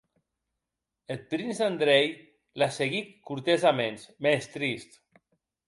[1.13, 2.09] Eth prince Andrei
[2.63, 4.91] la seguic cortesaments, mès trist.